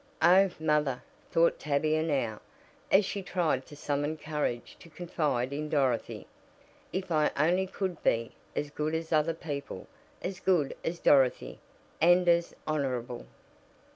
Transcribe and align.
"Oh, 0.19 0.49
mother!" 0.59 1.03
thought 1.29 1.59
Tavia 1.59 2.01
now, 2.01 2.41
as 2.91 3.05
she 3.05 3.21
tried 3.21 3.67
to 3.67 3.75
summon 3.75 4.17
courage 4.17 4.75
to 4.79 4.89
confide 4.89 5.53
in 5.53 5.69
Dorothy. 5.69 6.25
"If 6.91 7.11
I 7.11 7.29
only 7.37 7.67
could 7.67 8.01
be 8.01 8.31
'as 8.55 8.71
good 8.71 8.95
as 8.95 9.11
other 9.13 9.35
people,' 9.35 9.85
as 10.23 10.39
good 10.39 10.75
as 10.83 10.97
Dorothy, 10.97 11.59
and 12.01 12.27
as 12.27 12.55
honorable!" 12.65 13.27